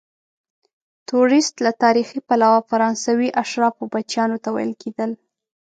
توریست 1.09 1.55
له 1.65 1.71
تاریخي 1.83 2.19
پلوه 2.27 2.59
فرانسوي 2.69 3.29
اشرافو 3.43 3.83
بچیانو 3.93 4.37
ته 4.43 4.49
ویل 4.55 4.73
کیدل. 4.81 5.11